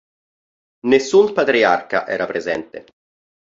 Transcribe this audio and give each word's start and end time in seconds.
Nessun 0.93 1.31
patriarca 1.31 2.05
era 2.07 2.25
presente. 2.31 2.85